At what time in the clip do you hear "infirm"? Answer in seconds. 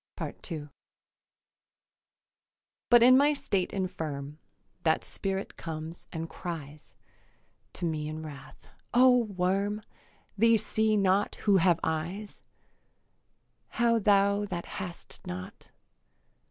3.71-4.39